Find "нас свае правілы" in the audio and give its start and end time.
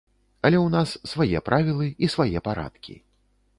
0.75-1.87